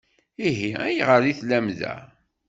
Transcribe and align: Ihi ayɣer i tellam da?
Ihi 0.47 0.69
ayɣer 0.85 1.21
i 1.25 1.33
tellam 1.39 1.67
da? 1.79 1.95